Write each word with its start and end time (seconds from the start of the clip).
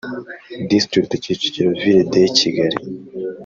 District 0.71 1.11
Kicukiro 1.23 1.69
Ville 1.81 2.05
de 2.11 2.21
Kigali 2.37 2.77